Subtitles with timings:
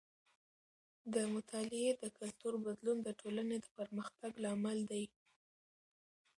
[1.13, 5.05] د مطالعې د کلتور بدلون د ټولنې د پرمختګ لامل دی.